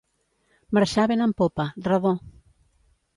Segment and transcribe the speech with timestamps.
[0.77, 2.15] Marxar vent en popa, redó.